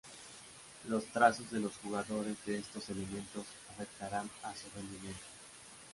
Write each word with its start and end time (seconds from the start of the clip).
Los 0.87 1.05
trazos 1.13 1.51
de 1.51 1.59
los 1.59 1.77
jugadores 1.77 2.35
de 2.47 2.57
estos 2.57 2.89
elementos 2.89 3.45
afectarán 3.71 4.27
a 4.41 4.51
su 4.55 4.67
rendimiento. 4.75 5.19